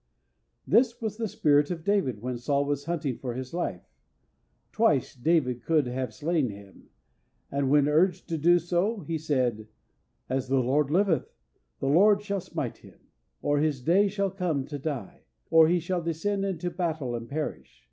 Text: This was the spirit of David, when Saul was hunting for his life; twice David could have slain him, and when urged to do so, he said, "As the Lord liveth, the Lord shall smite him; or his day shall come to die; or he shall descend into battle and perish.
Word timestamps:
This 0.65 0.99
was 0.99 1.17
the 1.17 1.27
spirit 1.27 1.69
of 1.69 1.83
David, 1.83 2.23
when 2.23 2.39
Saul 2.39 2.65
was 2.65 2.85
hunting 2.85 3.19
for 3.19 3.35
his 3.35 3.53
life; 3.53 3.83
twice 4.71 5.13
David 5.15 5.61
could 5.63 5.85
have 5.85 6.11
slain 6.11 6.49
him, 6.49 6.89
and 7.51 7.69
when 7.69 7.87
urged 7.87 8.27
to 8.29 8.37
do 8.39 8.57
so, 8.57 9.01
he 9.01 9.19
said, 9.19 9.67
"As 10.27 10.47
the 10.47 10.57
Lord 10.57 10.89
liveth, 10.89 11.31
the 11.79 11.87
Lord 11.87 12.23
shall 12.23 12.41
smite 12.41 12.77
him; 12.79 12.99
or 13.43 13.59
his 13.59 13.79
day 13.79 14.07
shall 14.07 14.31
come 14.31 14.65
to 14.65 14.79
die; 14.79 15.21
or 15.51 15.67
he 15.67 15.79
shall 15.79 16.01
descend 16.01 16.45
into 16.45 16.71
battle 16.71 17.13
and 17.15 17.29
perish. 17.29 17.79